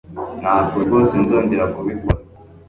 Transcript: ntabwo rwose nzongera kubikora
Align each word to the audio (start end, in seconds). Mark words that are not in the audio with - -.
ntabwo 0.41 0.75
rwose 0.85 1.13
nzongera 1.23 1.65
kubikora 1.73 2.19